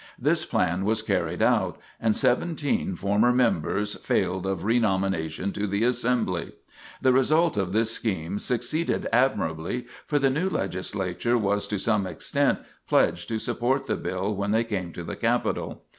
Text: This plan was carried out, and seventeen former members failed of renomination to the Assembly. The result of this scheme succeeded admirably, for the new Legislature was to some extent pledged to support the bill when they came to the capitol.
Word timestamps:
This 0.17 0.45
plan 0.47 0.83
was 0.83 1.03
carried 1.03 1.43
out, 1.43 1.77
and 1.99 2.15
seventeen 2.15 2.95
former 2.95 3.31
members 3.31 3.93
failed 3.93 4.47
of 4.47 4.63
renomination 4.63 5.51
to 5.51 5.67
the 5.67 5.83
Assembly. 5.83 6.53
The 7.03 7.13
result 7.13 7.55
of 7.55 7.71
this 7.71 7.91
scheme 7.91 8.39
succeeded 8.39 9.07
admirably, 9.13 9.85
for 10.07 10.17
the 10.17 10.31
new 10.31 10.49
Legislature 10.49 11.37
was 11.37 11.67
to 11.67 11.77
some 11.77 12.07
extent 12.07 12.57
pledged 12.89 13.27
to 13.29 13.37
support 13.37 13.85
the 13.85 13.95
bill 13.95 14.35
when 14.35 14.49
they 14.49 14.63
came 14.63 14.91
to 14.93 15.03
the 15.03 15.15
capitol. 15.15 15.83